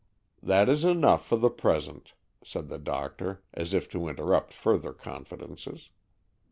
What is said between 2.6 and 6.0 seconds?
the doctor, as if to interrupt further confidences.